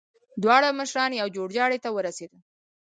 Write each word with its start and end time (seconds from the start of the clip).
دواړه 0.43 0.69
مشران 0.79 1.11
يوه 1.19 1.33
جوړجاړي 1.35 1.77
ته 1.83 1.89
ورسېدل. 1.91 2.39